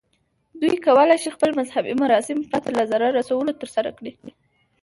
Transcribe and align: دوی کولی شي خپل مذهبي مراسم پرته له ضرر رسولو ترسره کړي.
دوی 0.61 0.75
کولی 0.85 1.17
شي 1.23 1.29
خپل 1.35 1.49
مذهبي 1.59 1.93
مراسم 2.03 2.37
پرته 2.51 2.69
له 2.77 2.83
ضرر 2.91 3.11
رسولو 3.19 3.57
ترسره 3.61 3.91
کړي. 3.97 4.11